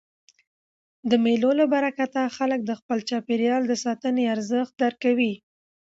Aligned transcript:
د 1.09 1.11
مېلو 1.25 1.51
له 1.59 1.65
برکته 1.73 2.21
خلک 2.37 2.59
د 2.65 2.71
خپل 2.79 2.97
چاپېریال 3.09 3.63
د 3.67 3.73
ساتني 3.85 4.23
ارزښت 4.35 4.73
درکوي. 4.83 5.33